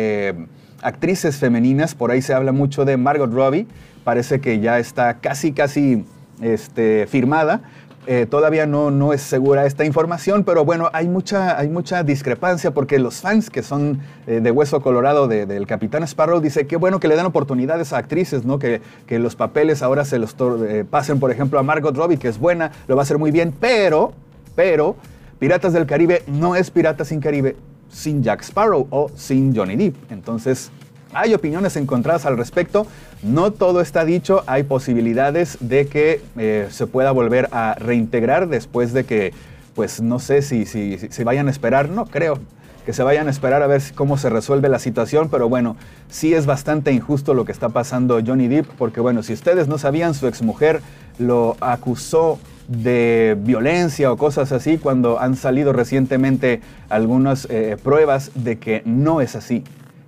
actrices 0.80 1.36
femeninas, 1.36 1.94
por 1.94 2.10
ahí 2.10 2.22
se 2.22 2.32
habla 2.32 2.52
mucho 2.52 2.86
de 2.86 2.96
Margot 2.96 3.30
Robbie, 3.30 3.66
parece 4.02 4.40
que 4.40 4.60
ya 4.60 4.78
está 4.78 5.18
casi, 5.18 5.52
casi 5.52 6.06
este, 6.40 7.06
firmada. 7.06 7.62
Eh, 8.08 8.24
todavía 8.24 8.66
no, 8.66 8.92
no 8.92 9.12
es 9.12 9.20
segura 9.20 9.66
esta 9.66 9.84
información, 9.84 10.44
pero 10.44 10.64
bueno, 10.64 10.90
hay 10.92 11.08
mucha, 11.08 11.58
hay 11.58 11.68
mucha 11.68 12.04
discrepancia 12.04 12.70
porque 12.70 13.00
los 13.00 13.20
fans 13.20 13.50
que 13.50 13.64
son 13.64 13.98
eh, 14.28 14.38
de 14.40 14.50
hueso 14.52 14.80
colorado 14.80 15.26
del 15.26 15.66
Capitán 15.66 16.04
Sparrow 16.04 16.40
dice 16.40 16.68
que 16.68 16.76
bueno 16.76 17.00
que 17.00 17.08
le 17.08 17.16
dan 17.16 17.26
oportunidades 17.26 17.92
a 17.92 17.98
actrices, 17.98 18.44
¿no? 18.44 18.60
Que, 18.60 18.80
que 19.08 19.18
los 19.18 19.34
papeles 19.34 19.82
ahora 19.82 20.04
se 20.04 20.20
los 20.20 20.36
eh, 20.68 20.84
pasen, 20.88 21.18
por 21.18 21.32
ejemplo, 21.32 21.58
a 21.58 21.64
Margot 21.64 21.96
Robbie, 21.96 22.16
que 22.16 22.28
es 22.28 22.38
buena, 22.38 22.70
lo 22.86 22.94
va 22.94 23.02
a 23.02 23.04
hacer 23.04 23.18
muy 23.18 23.32
bien, 23.32 23.52
pero, 23.58 24.12
pero, 24.54 24.94
Piratas 25.40 25.72
del 25.72 25.86
Caribe 25.86 26.22
no 26.28 26.54
es 26.54 26.70
Piratas 26.70 27.08
sin 27.08 27.20
Caribe, 27.20 27.56
sin 27.90 28.22
Jack 28.22 28.42
Sparrow 28.42 28.86
o 28.90 29.10
sin 29.16 29.54
Johnny 29.54 29.74
Depp. 29.74 30.12
Entonces, 30.12 30.70
hay 31.16 31.34
opiniones 31.34 31.76
encontradas 31.76 32.26
al 32.26 32.36
respecto. 32.36 32.86
No 33.22 33.50
todo 33.50 33.80
está 33.80 34.04
dicho. 34.04 34.44
Hay 34.46 34.64
posibilidades 34.64 35.56
de 35.60 35.86
que 35.86 36.20
eh, 36.36 36.68
se 36.70 36.86
pueda 36.86 37.10
volver 37.10 37.48
a 37.52 37.74
reintegrar 37.74 38.48
después 38.48 38.92
de 38.92 39.04
que, 39.04 39.32
pues 39.74 40.00
no 40.00 40.18
sé 40.18 40.42
si, 40.42 40.66
si, 40.66 41.24
vayan 41.24 41.48
a 41.48 41.50
esperar. 41.50 41.88
No 41.88 42.04
creo 42.04 42.38
que 42.84 42.92
se 42.92 43.02
vayan 43.02 43.26
a 43.26 43.30
esperar 43.30 43.62
a 43.62 43.66
ver 43.66 43.82
cómo 43.94 44.18
se 44.18 44.28
resuelve 44.28 44.68
la 44.68 44.78
situación. 44.78 45.28
Pero 45.30 45.48
bueno, 45.48 45.76
sí 46.10 46.34
es 46.34 46.44
bastante 46.44 46.92
injusto 46.92 47.32
lo 47.32 47.44
que 47.46 47.52
está 47.52 47.70
pasando 47.70 48.20
Johnny 48.24 48.48
Depp. 48.48 48.66
Porque 48.76 49.00
bueno, 49.00 49.22
si 49.22 49.32
ustedes 49.32 49.68
no 49.68 49.78
sabían, 49.78 50.12
su 50.12 50.26
exmujer 50.26 50.82
lo 51.18 51.56
acusó 51.60 52.38
de 52.68 53.36
violencia 53.40 54.12
o 54.12 54.16
cosas 54.16 54.52
así 54.52 54.76
cuando 54.76 55.20
han 55.20 55.36
salido 55.36 55.72
recientemente 55.72 56.60
algunas 56.88 57.46
eh, 57.48 57.76
pruebas 57.82 58.32
de 58.34 58.58
que 58.58 58.82
no 58.84 59.20
es 59.20 59.36
así, 59.36 59.62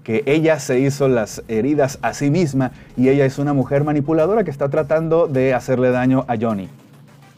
que 0.09 0.23
ella 0.25 0.59
se 0.59 0.81
hizo 0.81 1.07
las 1.07 1.43
heridas 1.49 1.99
a 2.01 2.15
sí 2.15 2.31
misma 2.31 2.73
y 2.97 3.11
ella 3.11 3.27
es 3.27 3.37
una 3.37 3.53
mujer 3.53 3.85
manipuladora 3.85 4.43
que 4.43 4.51
está 4.51 4.71
tratando 4.71 5.27
de 5.27 5.53
hacerle 5.53 5.91
daño 5.91 6.25
a 6.29 6.39
Johnny. 6.41 6.71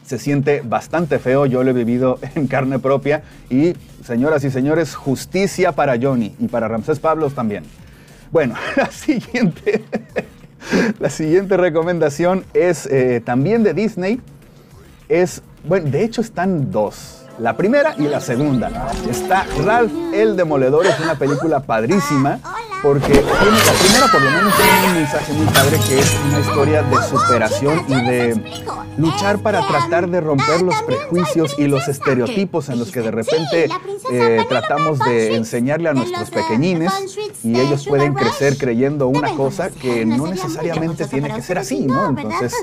Se 0.05 0.17
siente 0.17 0.61
bastante 0.63 1.19
feo, 1.19 1.45
yo 1.45 1.65
lo 1.65 1.71
he 1.71 1.73
vivido 1.73 2.17
en 2.35 2.47
carne 2.47 2.79
propia 2.79 3.23
y 3.49 3.73
señoras 4.05 4.45
y 4.45 4.51
señores, 4.51 4.95
justicia 4.95 5.73
para 5.73 5.99
Johnny 6.01 6.33
y 6.39 6.47
para 6.47 6.69
Ramsés 6.69 6.99
Pablos 6.99 7.35
también. 7.35 7.65
Bueno, 8.31 8.55
la 8.77 8.89
siguiente, 8.89 9.83
la 10.97 11.09
siguiente 11.09 11.57
recomendación 11.57 12.45
es 12.53 12.85
eh, 12.85 13.21
también 13.21 13.63
de 13.63 13.73
Disney 13.73 14.21
es, 15.09 15.41
bueno, 15.65 15.91
de 15.91 16.05
hecho 16.05 16.21
están 16.21 16.71
dos. 16.71 17.17
La 17.37 17.57
primera 17.57 17.95
y 17.97 18.03
la 18.03 18.21
segunda. 18.21 18.91
Está 19.09 19.45
Ralph 19.65 19.91
el 20.13 20.37
Demoledor, 20.37 20.85
es 20.85 20.99
una 20.99 21.15
película 21.15 21.61
padrísima 21.61 22.39
porque 22.81 23.13
tiene, 23.13 23.25
la 23.25 23.73
primera 23.79 24.07
por 24.11 24.21
lo 24.21 24.31
menos 24.31 24.53
tiene 24.55 24.87
un 24.87 24.93
mensaje 24.93 25.33
muy 25.33 25.45
padre 25.47 25.77
que 25.87 25.99
es 25.99 26.17
una 26.25 26.39
historia 26.39 26.83
de 26.83 27.03
superación 27.03 27.85
y 27.87 27.93
de 27.93 28.41
luchar 28.97 29.39
para 29.39 29.65
tratar 29.67 30.09
de 30.09 30.21
romper 30.21 30.61
los 30.61 30.75
prejuicios 30.83 31.55
y 31.57 31.67
los 31.67 31.87
estereotipos 31.87 32.69
en 32.69 32.79
los 32.79 32.91
que 32.91 33.01
de 33.01 33.11
repente 33.11 33.69
eh, 34.11 34.45
tratamos 34.49 34.99
de 34.99 35.35
enseñarle 35.35 35.89
a 35.89 35.93
nuestros 35.93 36.29
pequeñines 36.31 36.91
y 37.43 37.59
ellos 37.59 37.85
pueden 37.87 38.13
crecer 38.13 38.57
creyendo 38.57 39.07
una 39.07 39.35
cosa 39.35 39.69
que 39.69 40.05
no 40.05 40.27
necesariamente 40.27 41.05
tiene 41.07 41.33
que 41.33 41.41
ser 41.41 41.59
así, 41.59 41.85
¿no? 41.85 42.09
Entonces, 42.09 42.53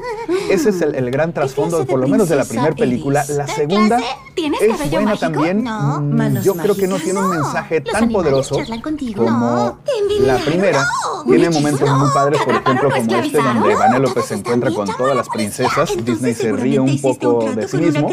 ese 0.50 0.70
es 0.70 0.82
el, 0.82 1.10
gran 1.10 1.32
trasfondo, 1.32 1.86
por 1.86 1.98
lo 1.98 2.08
menos 2.08 2.28
de 2.28 2.36
la 2.36 2.44
primera 2.44 2.74
película. 2.74 3.24
La 3.28 3.46
segunda 3.46 3.98
es 4.36 4.90
buena 4.90 5.16
también. 5.16 5.64
Mm, 5.64 6.42
yo 6.42 6.54
creo 6.54 6.76
que 6.76 6.86
no 6.86 6.96
tiene 6.96 7.20
un 7.20 7.30
mensaje 7.30 7.80
tan 7.80 8.10
poderoso 8.10 8.56
como 9.16 9.78
la 10.20 10.38
primera 10.38 10.86
tiene 11.26 11.50
momentos 11.50 11.90
muy 11.90 12.08
padres, 12.12 12.40
por 12.42 12.54
ejemplo, 12.54 12.90
como 12.90 13.16
este 13.16 13.38
donde 13.38 13.74
Vanellope 13.74 14.22
se 14.22 14.34
encuentra 14.34 14.70
con 14.70 14.88
todas 14.96 15.16
las 15.16 15.28
princesas. 15.28 15.92
Disney 16.04 16.34
se 16.34 16.52
ríe 16.52 16.80
un 16.80 17.00
poco 17.00 17.50
de 17.54 17.68
sí 17.68 17.76
mismo, 17.76 18.10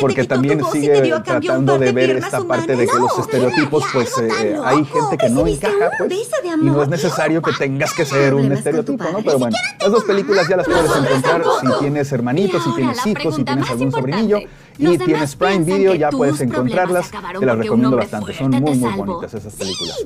porque 0.00 0.24
también 0.24 0.62
sigue 0.72 1.12
tratando 1.24 1.78
de 1.78 1.92
ver 1.92 2.10
esta 2.10 2.42
parte 2.42 2.76
de 2.76 2.86
que 2.86 2.98
los 2.98 3.18
estereotipos, 3.18 3.84
pues 3.92 4.16
eh, 4.18 4.56
hay 4.64 4.84
gente 4.84 5.18
que 5.18 5.28
no 5.28 5.46
encaja, 5.46 5.90
pues, 5.98 6.12
y 6.60 6.66
no 6.66 6.82
es 6.82 6.88
necesario 6.88 7.42
que 7.42 7.52
tengas 7.52 7.92
que 7.92 8.04
ser 8.04 8.34
un 8.34 8.50
estereotipo, 8.52 9.04
¿no? 9.12 9.18
Pero 9.22 9.38
bueno, 9.38 9.56
las 9.80 9.90
dos 9.90 10.04
películas 10.04 10.48
ya 10.48 10.56
las 10.56 10.66
puedes 10.66 10.90
encontrar 10.96 11.42
si 11.60 11.78
tienes 11.80 12.12
hermanitos, 12.12 12.62
si 12.64 12.74
tienes 12.74 13.06
hijos, 13.06 13.36
si 13.36 13.44
tienes 13.44 13.70
algún 13.70 13.92
sobrinillo. 13.92 14.38
Y 14.78 14.98
tienes 14.98 15.34
Prime 15.36 15.64
Video, 15.64 15.94
ya 15.94 16.10
puedes 16.10 16.40
encontrarlas. 16.40 17.10
Te 17.10 17.46
las 17.46 17.56
recomiendo 17.56 17.96
bastante. 17.96 18.34
Son 18.34 18.50
muy, 18.50 18.76
muy 18.76 18.92
bonitas 18.92 19.32
esas 19.32 19.54
películas. 19.54 19.96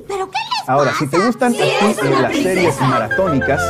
Ahora, 0.67 0.80
si 0.97 1.07
te 1.07 1.19
gustan 1.19 1.55
las 1.57 2.35
series 2.35 2.79
maratónicas, 2.81 3.61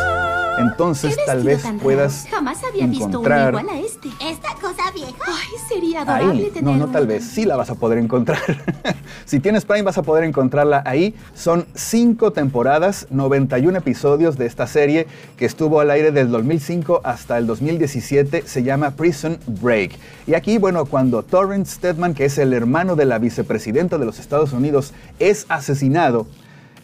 entonces 0.59 1.17
tal 1.25 1.43
vez 1.43 1.63
puedas 1.81 2.27
Jamás 2.29 2.63
había 2.63 2.85
encontrar 2.85 3.51
visto 3.51 3.61
uno 3.61 3.61
igual 3.61 3.69
a 3.69 3.85
este. 3.85 4.09
Esta 4.21 4.53
cosa 4.55 4.91
vieja. 4.93 5.15
Ay, 5.25 5.57
sería 5.67 6.01
adorable 6.01 6.51
ahí. 6.53 6.61
No, 6.61 6.75
no, 6.75 6.87
tal 6.87 7.07
vez. 7.07 7.23
Sí 7.23 7.45
la 7.45 7.55
vas 7.55 7.69
a 7.69 7.75
poder 7.75 7.97
encontrar. 7.97 8.39
si 9.25 9.39
tienes 9.39 9.65
Prime 9.65 9.83
vas 9.83 9.97
a 9.97 10.03
poder 10.03 10.23
encontrarla 10.23 10.83
ahí. 10.85 11.15
Son 11.33 11.65
cinco 11.73 12.31
temporadas, 12.31 13.07
91 13.09 13.77
episodios 13.77 14.37
de 14.37 14.45
esta 14.45 14.67
serie 14.67 15.07
que 15.37 15.45
estuvo 15.45 15.79
al 15.79 15.89
aire 15.89 16.11
del 16.11 16.29
2005 16.29 17.01
hasta 17.03 17.37
el 17.37 17.47
2017. 17.47 18.43
Se 18.45 18.63
llama 18.63 18.91
Prison 18.91 19.39
Break. 19.47 19.93
Y 20.27 20.35
aquí, 20.35 20.57
bueno, 20.57 20.85
cuando 20.85 21.23
Torrance 21.23 21.75
Stedman, 21.75 22.13
que 22.13 22.25
es 22.25 22.37
el 22.37 22.53
hermano 22.53 22.95
de 22.95 23.05
la 23.05 23.19
vicepresidenta 23.19 23.97
de 23.97 24.05
los 24.05 24.19
Estados 24.19 24.53
Unidos, 24.53 24.93
es 25.19 25.45
asesinado, 25.49 26.27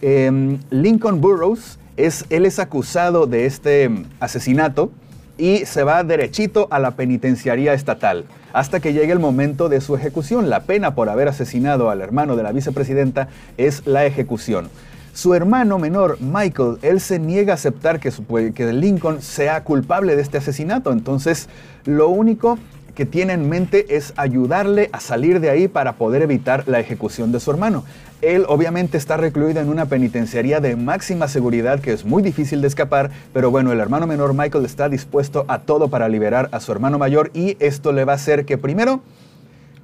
em, 0.02 0.60
Lincoln 0.70 1.22
Burroughs 1.22 1.78
él 1.98 2.46
es 2.46 2.60
acusado 2.60 3.26
de 3.26 3.46
este 3.46 3.90
asesinato 4.20 4.92
y 5.38 5.66
se 5.66 5.84
va 5.84 6.04
derechito 6.04 6.68
a 6.72 6.80
la 6.80 6.92
penitenciaría 6.92 7.74
estatal 7.74 8.26
hasta 8.54 8.80
que 8.80 8.94
llegue 8.94 9.12
el 9.12 9.20
momento 9.20 9.70
de 9.70 9.82
su 9.82 9.96
ejecución. 9.96 10.50
La 10.50 10.62
pena 10.62 10.96
por 10.96 11.10
haber 11.10 11.28
asesinado 11.28 11.90
al 11.90 12.02
hermano 12.02 12.36
de 12.36 12.44
la 12.44 12.52
vicepresidenta 12.52 13.28
es 13.58 13.86
la 13.86 14.06
ejecución. 14.06 14.70
Su 15.14 15.34
hermano 15.34 15.80
menor, 15.80 16.20
Michael, 16.22 16.78
él 16.84 17.02
se 17.02 17.18
niega 17.18 17.54
a 17.54 17.56
aceptar 17.56 18.00
que, 18.00 18.12
que 18.54 18.74
Lincoln 18.74 19.22
sea 19.22 19.64
culpable 19.64 20.16
de 20.16 20.22
este 20.22 20.38
asesinato. 20.38 20.92
Entonces, 20.92 21.50
lo 21.86 22.10
único 22.10 22.60
que 22.98 23.06
tiene 23.06 23.34
en 23.34 23.48
mente 23.48 23.96
es 23.96 24.12
ayudarle 24.18 24.90
a 24.92 25.00
salir 25.00 25.40
de 25.40 25.52
ahí 25.52 25.68
para 25.68 25.98
poder 25.98 26.24
evitar 26.24 26.64
la 26.66 26.80
ejecución 26.80 27.32
de 27.32 27.40
su 27.40 27.52
hermano. 27.52 27.84
Él 28.24 28.44
obviamente 28.48 28.98
está 28.98 29.18
recluido 29.18 29.62
en 29.62 29.70
una 29.70 29.86
penitenciaría 29.86 30.62
de 30.62 30.76
máxima 30.76 31.28
seguridad 31.28 31.80
que 31.80 31.94
es 31.94 32.06
muy 32.06 32.24
difícil 32.24 32.60
de 32.60 32.68
escapar, 32.68 33.12
pero 33.34 33.52
bueno, 33.52 33.72
el 33.72 33.80
hermano 33.80 34.08
menor 34.08 34.34
Michael 34.34 34.66
está 34.66 34.90
dispuesto 34.90 35.46
a 35.48 35.60
todo 35.60 35.90
para 35.90 36.10
liberar 36.10 36.50
a 36.52 36.60
su 36.60 36.72
hermano 36.72 36.98
mayor 36.98 37.30
y 37.36 37.56
esto 37.60 37.92
le 37.92 38.04
va 38.04 38.14
a 38.14 38.16
hacer 38.16 38.46
que 38.46 38.58
primero 38.58 39.02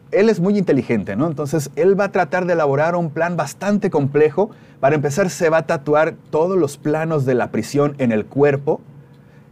él 0.10 0.28
es 0.28 0.40
muy 0.40 0.58
inteligente, 0.58 1.16
¿no? 1.16 1.28
Entonces 1.28 1.70
él 1.76 2.00
va 2.00 2.06
a 2.06 2.12
tratar 2.12 2.48
de 2.48 2.54
elaborar 2.54 2.96
un 2.96 3.12
plan 3.12 3.38
bastante 3.38 3.92
complejo. 3.92 4.50
Para 4.80 4.96
empezar, 4.96 5.30
se 5.30 5.50
va 5.50 5.58
a 5.58 5.68
tatuar 5.68 6.16
todos 6.32 6.58
los 6.58 6.78
planos 6.78 7.26
de 7.26 7.36
la 7.36 7.52
prisión 7.52 7.94
en 8.00 8.12
el 8.12 8.26
cuerpo. 8.26 8.82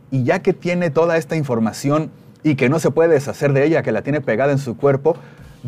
Y 0.09 0.23
ya 0.23 0.39
que 0.39 0.53
tiene 0.53 0.89
toda 0.89 1.17
esta 1.17 1.35
información 1.35 2.09
y 2.43 2.55
que 2.55 2.69
no 2.69 2.79
se 2.79 2.91
puede 2.91 3.13
deshacer 3.13 3.53
de 3.53 3.65
ella, 3.65 3.83
que 3.83 3.91
la 3.91 4.01
tiene 4.01 4.21
pegada 4.21 4.51
en 4.51 4.57
su 4.57 4.77
cuerpo, 4.77 5.15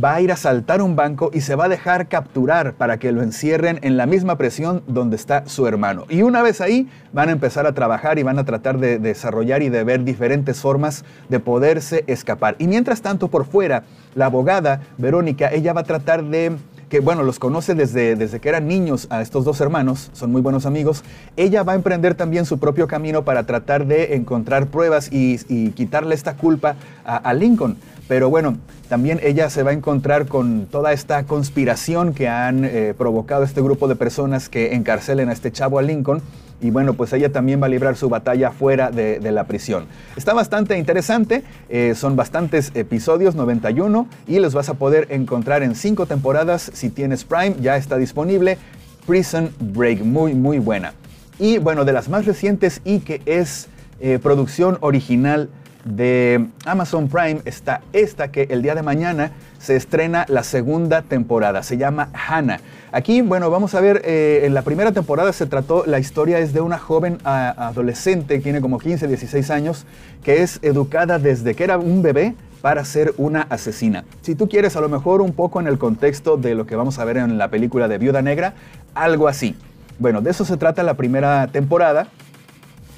va 0.02 0.16
a 0.16 0.22
ir 0.22 0.32
a 0.32 0.38
saltar 0.38 0.82
un 0.82 0.96
banco 0.96 1.30
y 1.34 1.42
se 1.42 1.56
va 1.56 1.66
a 1.66 1.70
dejar 1.70 2.08
capturar 2.08 2.74
para 2.74 2.98
que 2.98 3.12
lo 3.12 3.22
encierren 3.22 3.80
en 3.84 3.98
la 3.98 4.06
misma 4.06 4.38
presión 4.38 4.84
donde 4.88 5.16
está 5.16 5.48
su 5.48 5.68
hermano. 5.68 6.06
Y 6.10 6.24
una 6.24 6.42
vez 6.42 6.62
ahí 6.62 6.88
van 7.12 7.30
a 7.30 7.34
empezar 7.34 7.68
a 7.68 7.74
trabajar 7.74 8.18
y 8.18 8.24
van 8.24 8.40
a 8.40 8.46
tratar 8.46 8.80
de 8.80 8.98
desarrollar 8.98 9.62
y 9.62 9.70
de 9.70 9.84
ver 9.84 10.04
diferentes 10.04 10.60
formas 10.60 11.06
de 11.30 11.40
poderse 11.40 12.04
escapar. 12.08 12.56
Y 12.58 12.68
mientras 12.68 13.02
tanto 13.02 13.28
por 13.28 13.46
fuera, 13.46 13.84
la 14.16 14.26
abogada 14.26 14.82
Verónica, 14.98 15.52
ella 15.52 15.74
va 15.74 15.82
a 15.82 15.86
tratar 15.86 16.24
de 16.24 16.54
que 16.94 17.00
bueno, 17.00 17.24
los 17.24 17.40
conoce 17.40 17.74
desde, 17.74 18.16
desde 18.16 18.40
que 18.40 18.50
eran 18.50 18.68
niños 18.68 19.08
a 19.10 19.24
estos 19.24 19.46
dos 19.46 19.60
hermanos, 19.62 20.12
son 20.14 20.32
muy 20.32 20.42
buenos 20.42 20.68
amigos, 20.68 21.04
ella 21.38 21.64
va 21.64 21.72
a 21.72 21.76
emprender 21.76 22.14
también 22.14 22.46
su 22.46 22.60
propio 22.60 22.88
camino 22.88 23.26
para 23.26 23.48
tratar 23.48 23.88
de 23.88 24.14
encontrar 24.14 24.68
pruebas 24.68 25.10
y, 25.12 25.40
quitarle 25.72 26.14
esta 26.14 26.38
culpa 26.38 26.76
a 27.04 27.34
Lincoln. 27.34 27.78
Pero 28.08 28.30
bueno, 28.30 28.58
también 28.90 29.20
ella 29.24 29.50
se 29.50 29.64
va 29.64 29.72
a 29.72 29.74
encontrar 29.74 30.28
con 30.28 30.68
toda 30.68 30.94
esta 30.94 31.24
conspiración 31.24 32.14
que 32.14 32.28
han 32.28 32.64
eh, 32.64 32.94
provocado 32.96 33.44
este 33.44 33.64
grupo 33.64 33.88
de 33.88 33.96
personas 33.96 34.48
que 34.48 34.76
encarcelen 34.76 35.30
a 35.30 35.34
este 35.34 35.52
chavo 35.52 35.80
a 35.80 35.82
Lincoln. 35.82 36.22
Y 36.64 36.72
bueno, 36.72 36.94
pues 36.94 37.12
ella 37.12 37.30
también 37.30 37.62
va 37.62 37.66
a 37.66 37.70
librar 37.70 37.98
su 37.98 38.08
batalla 38.08 38.52
fuera 38.52 38.90
de, 38.90 39.20
la 39.34 39.44
prisión. 39.44 39.86
Está 40.16 40.34
bastante 40.34 40.78
interesante, 40.78 41.44
eh, 41.68 41.94
son 41.94 42.16
bastantes 42.16 42.72
episodios, 42.74 43.36
91, 43.36 44.08
y 44.28 44.40
los 44.40 44.54
vas 44.54 44.70
a 44.70 44.76
poder 44.76 45.08
encontrar 45.10 45.62
en 45.62 45.76
cinco 45.76 46.06
temporadas. 46.06 46.72
Si 46.74 46.90
tienes 46.90 47.26
Prime, 47.26 47.56
ya 47.60 47.76
está 47.76 47.98
disponible. 47.98 48.58
Prison 49.06 49.52
Break, 49.60 50.04
muy, 50.04 50.34
muy 50.34 50.60
buena. 50.60 50.94
Y 51.38 51.58
bueno, 51.58 51.84
de 51.84 51.92
las 51.92 52.08
más 52.08 52.26
recientes 52.26 52.80
y 52.86 53.00
que 53.00 53.22
es 53.26 53.68
eh, 54.00 54.20
producción 54.24 54.78
original 54.80 55.50
de 55.86 56.48
Amazon 56.66 57.08
Prime 57.10 57.42
está 57.46 57.82
esta 57.92 58.32
que 58.32 58.44
el 58.50 58.62
día 58.62 58.76
de 58.76 58.82
mañana 58.82 59.32
se 59.60 59.76
estrena 59.76 60.26
la 60.30 60.44
segunda 60.44 61.02
temporada. 61.02 61.64
Se 61.64 61.78
llama 61.78 62.10
Hannah. 62.14 62.60
Aquí, 62.92 63.22
bueno, 63.22 63.50
vamos 63.50 63.76
a 63.76 63.82
ver, 63.82 64.02
eh, 64.06 64.42
en 64.44 64.54
la 64.54 64.62
primera 64.62 64.92
temporada 64.92 65.34
se 65.34 65.46
trató, 65.46 65.84
la 65.86 66.00
historia 66.00 66.40
es 66.40 66.54
de 66.54 66.62
una 66.62 66.78
joven 66.78 67.18
adolescente, 67.24 68.40
tiene 68.40 68.62
como 68.62 68.78
15, 68.78 69.08
16 69.08 69.50
años, 69.50 69.86
que 70.24 70.44
es 70.44 70.60
educada 70.62 71.20
desde 71.20 71.56
que 71.56 71.64
era 71.64 71.78
un 71.78 72.02
bebé 72.02 72.36
para 72.62 72.86
ser 72.86 73.14
una 73.18 73.42
asesina. 73.50 74.06
Si 74.22 74.36
tú 74.36 74.48
quieres 74.48 74.76
a 74.76 74.82
lo 74.82 74.90
mejor 74.90 75.22
un 75.22 75.34
poco 75.34 75.60
en 75.60 75.68
el 75.68 75.78
contexto 75.78 76.38
de 76.38 76.56
lo 76.56 76.66
que 76.66 76.76
vamos 76.76 76.98
a 77.00 77.06
ver 77.06 77.18
en 77.18 77.38
la 77.38 77.50
película 77.50 77.88
de 77.88 77.98
Viuda 77.98 78.22
Negra, 78.22 78.54
algo 78.96 79.28
así. 79.28 79.56
Bueno, 80.00 80.22
de 80.22 80.32
eso 80.32 80.46
se 80.46 80.58
trata 80.58 80.82
la 80.84 80.94
primera 80.94 81.48
temporada. 81.48 82.08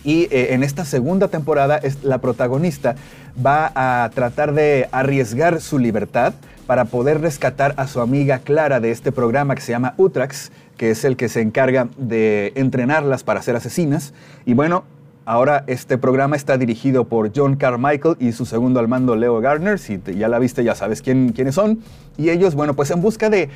Y 0.05 0.27
eh, 0.31 0.53
en 0.53 0.63
esta 0.63 0.85
segunda 0.85 1.27
temporada 1.27 1.81
la 2.03 2.19
protagonista 2.19 2.95
va 3.43 3.71
a 3.75 4.09
tratar 4.13 4.53
de 4.53 4.87
arriesgar 4.91 5.59
su 5.59 5.79
libertad 5.79 6.33
para 6.67 6.85
poder 6.85 7.21
rescatar 7.21 7.73
a 7.77 7.87
su 7.87 7.99
amiga 7.99 8.39
Clara 8.39 8.79
de 8.79 8.91
este 8.91 9.11
programa 9.11 9.55
que 9.55 9.61
se 9.61 9.71
llama 9.71 9.95
Utrax, 9.97 10.51
que 10.77 10.91
es 10.91 11.03
el 11.05 11.17
que 11.17 11.27
se 11.27 11.41
encarga 11.41 11.87
de 11.97 12.53
entrenarlas 12.55 13.23
para 13.23 13.41
ser 13.41 13.55
asesinas. 13.55 14.13
Y 14.45 14.53
bueno, 14.53 14.83
ahora 15.25 15.63
este 15.67 15.97
programa 15.97 16.35
está 16.35 16.57
dirigido 16.57 17.05
por 17.05 17.31
John 17.35 17.55
Carmichael 17.55 18.15
y 18.19 18.31
su 18.31 18.45
segundo 18.45 18.79
al 18.79 18.87
mando 18.87 19.15
Leo 19.15 19.39
Gardner. 19.41 19.79
Si 19.79 19.99
ya 20.17 20.27
la 20.27 20.39
viste, 20.39 20.63
ya 20.63 20.75
sabes 20.75 21.01
quién, 21.01 21.29
quiénes 21.29 21.55
son. 21.55 21.79
Y 22.17 22.29
ellos, 22.29 22.55
bueno, 22.55 22.75
pues 22.75 22.91
en 22.91 23.01
busca 23.01 23.29
de 23.29 23.49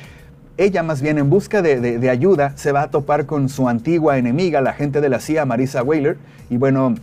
ella 0.60 0.82
más 0.82 1.00
bien 1.00 1.16
en 1.16 1.30
busca 1.30 1.62
de, 1.62 2.10
ayuda 2.10 2.52
se 2.56 2.70
va 2.70 2.82
a 2.82 2.90
topar 2.90 3.24
con 3.24 3.48
su 3.48 3.66
antigua 3.66 4.18
enemiga, 4.18 4.60
la 4.60 4.74
gente 4.74 5.00
de 5.00 5.08
la 5.08 5.18
CIA, 5.18 5.46
Marisa 5.46 5.82
Whaler, 5.82 6.18
y 6.50 6.58
bueno, 6.58 6.96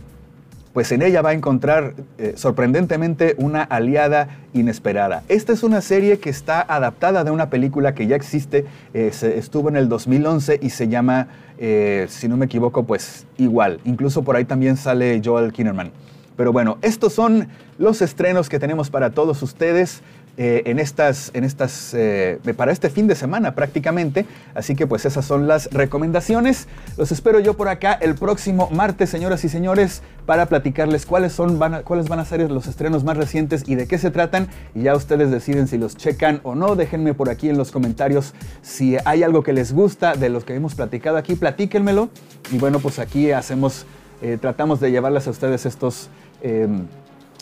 pues 0.72 0.92
en 0.92 1.02
ella 1.02 1.22
va 1.22 1.30
a 1.30 1.32
encontrar 1.32 1.94
eh, 2.18 2.34
sorprendentemente 2.36 3.34
una 3.36 3.62
aliada 3.64 4.28
inesperada. 4.54 5.24
Esta 5.28 5.52
es 5.52 5.64
una 5.64 5.80
serie 5.80 6.20
que 6.20 6.30
está 6.30 6.60
adaptada 6.60 7.24
de 7.24 7.32
una 7.32 7.50
película 7.50 7.96
que 7.96 8.06
ya 8.06 8.14
existe, 8.14 8.64
eh, 8.94 9.10
estuvo 9.34 9.68
en 9.68 9.76
el 9.76 9.88
2011 9.88 10.60
y 10.62 10.70
se 10.70 10.86
llama, 10.86 11.26
eh, 11.58 12.06
si 12.08 12.28
no 12.28 12.36
me 12.36 12.46
equivoco, 12.46 12.84
pues 12.84 13.26
igual. 13.38 13.80
Incluso 13.84 14.22
por 14.22 14.36
ahí 14.36 14.44
también 14.44 14.76
sale 14.76 15.20
Joel 15.24 15.52
Kinnerman. 15.52 15.90
Pero 16.38 16.52
bueno, 16.52 16.78
estos 16.80 17.12
son 17.12 17.48
los 17.76 18.00
estrenos 18.00 18.48
que 18.48 18.58
tenemos 18.58 18.88
para 18.88 19.10
todos 19.10 19.42
ustedes. 19.42 20.00
Eh, 20.40 20.70
en 20.70 20.78
estas, 20.78 21.32
en 21.34 21.42
estas, 21.42 21.92
eh, 21.94 22.38
para 22.56 22.70
este 22.70 22.90
fin 22.90 23.08
de 23.08 23.16
semana 23.16 23.56
prácticamente. 23.56 24.24
Así 24.54 24.76
que 24.76 24.86
pues 24.86 25.04
esas 25.04 25.24
son 25.24 25.48
las 25.48 25.68
recomendaciones. 25.72 26.68
Los 26.96 27.10
espero 27.10 27.40
yo 27.40 27.56
por 27.56 27.66
acá 27.66 27.94
el 27.94 28.14
próximo 28.14 28.70
martes, 28.70 29.10
señoras 29.10 29.42
y 29.42 29.48
señores, 29.48 30.00
para 30.26 30.46
platicarles 30.46 31.06
cuáles, 31.06 31.32
son, 31.32 31.58
van 31.58 31.82
cuáles 31.82 32.08
van 32.08 32.20
a 32.20 32.24
ser 32.24 32.48
los 32.52 32.68
estrenos 32.68 33.02
más 33.02 33.16
recientes 33.16 33.64
y 33.66 33.74
de 33.74 33.88
qué 33.88 33.98
se 33.98 34.12
tratan. 34.12 34.46
Y 34.76 34.82
ya 34.82 34.94
ustedes 34.94 35.32
deciden 35.32 35.66
si 35.66 35.76
los 35.76 35.96
checan 35.96 36.38
o 36.44 36.54
no. 36.54 36.76
Déjenme 36.76 37.14
por 37.14 37.30
aquí 37.30 37.50
en 37.50 37.58
los 37.58 37.72
comentarios 37.72 38.32
si 38.62 38.96
hay 39.04 39.24
algo 39.24 39.42
que 39.42 39.52
les 39.52 39.72
gusta 39.72 40.14
de 40.14 40.28
los 40.28 40.44
que 40.44 40.54
hemos 40.54 40.76
platicado 40.76 41.16
aquí, 41.16 41.34
platíquenmelo. 41.34 42.10
Y 42.52 42.58
bueno, 42.58 42.78
pues 42.78 43.00
aquí 43.00 43.32
hacemos, 43.32 43.86
eh, 44.22 44.38
tratamos 44.40 44.80
de 44.80 44.90
llevarles 44.90 45.26
a 45.26 45.30
ustedes 45.30 45.66
estos 45.66 46.08
em, 46.42 46.86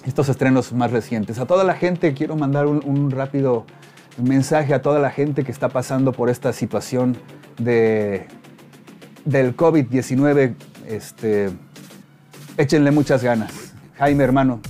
estos 0.06 0.28
estrenos 0.28 0.72
más 0.72 0.92
recientes. 0.92 1.38
A 1.38 1.46
toda 1.46 1.64
la 1.64 1.74
gente 1.74 2.14
quiero 2.14 2.36
mandar 2.36 2.66
un, 2.66 3.10
rápido 3.10 3.66
mensaje 4.16 4.72
a 4.72 4.80
toda 4.80 5.00
la 5.00 5.10
gente 5.10 5.44
que 5.44 5.52
está 5.52 5.68
pasando 5.68 6.12
por 6.12 6.30
esta 6.30 6.52
situación 6.52 7.16
de, 7.58 8.26
del 9.24 9.56
COVID-19. 9.56 10.54
Este, 10.86 11.50
échenle 12.56 12.92
muchas 12.92 13.22
ganas. 13.22 13.52
Jaime, 13.98 14.22
hermano, 14.22 14.60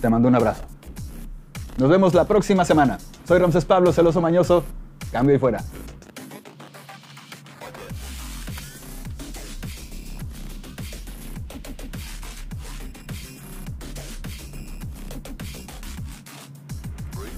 te 0.00 0.10
mando 0.10 0.28
un 0.28 0.34
abrazo. 0.34 0.64
Nos 1.78 1.88
vemos 1.88 2.12
la 2.12 2.24
próxima 2.24 2.64
semana. 2.64 2.98
Soy 3.26 3.38
Ramses 3.38 3.64
Pablo, 3.64 3.92
celoso 3.92 4.20
mañoso. 4.20 4.64
Cambio 5.12 5.36
y 5.36 5.38
fuera. 5.38 5.62